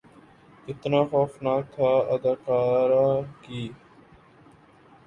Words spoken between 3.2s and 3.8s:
کی